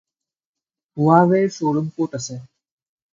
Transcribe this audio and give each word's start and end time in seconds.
হুৱাৱে’ৰ 1.01 1.51
শ্ব’ৰুম 1.57 1.91
ক’ত 1.99 2.21
আছে? 2.23 2.39